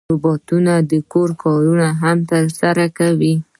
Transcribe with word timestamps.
روبوټونه 0.11 0.73
د 0.91 0.93
کور 1.11 1.29
کارونه 1.43 1.87
هم 2.01 2.17
ترسره 2.31 2.85
کوي. 2.97 3.33